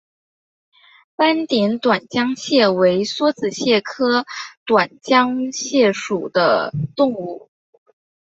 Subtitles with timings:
[1.15, 4.25] 斑点短浆蟹为梭子蟹科
[4.65, 7.51] 短浆蟹属的动物。